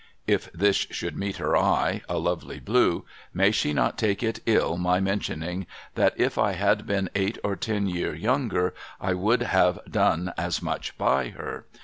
(If 0.25 0.51
this 0.51 0.77
should 0.77 1.15
meet 1.15 1.37
her 1.37 1.55
eye— 1.55 2.01
a 2.09 2.17
lovely 2.17 2.59
blue,— 2.59 3.05
may 3.35 3.51
she 3.51 3.71
not 3.71 3.99
take 3.99 4.23
it 4.23 4.39
ill 4.47 4.75
my 4.75 4.99
mentioning 4.99 5.67
that 5.93 6.15
if 6.19 6.39
I 6.39 6.53
had 6.53 6.87
been 6.87 7.07
eight 7.13 7.37
or 7.43 7.55
ten 7.55 7.85
year 7.85 8.15
younger, 8.15 8.73
I 8.99 9.13
would 9.13 9.43
have 9.43 9.77
done 9.87 10.33
as 10.39 10.59
much 10.59 10.97
by 10.97 11.29
her 11.29 11.67